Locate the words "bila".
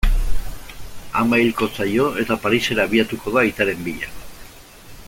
3.91-4.13